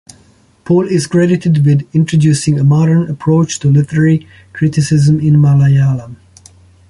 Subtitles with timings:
[0.65, 6.15] Paul is credited with introducing a modern approach to literary criticism in Malayalam.